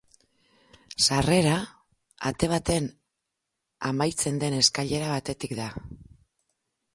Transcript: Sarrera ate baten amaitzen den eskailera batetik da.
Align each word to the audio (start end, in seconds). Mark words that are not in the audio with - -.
Sarrera 1.07 1.57
ate 2.29 2.49
baten 2.53 2.87
amaitzen 3.91 4.41
den 4.45 4.57
eskailera 4.63 5.13
batetik 5.13 5.55
da. 5.61 5.69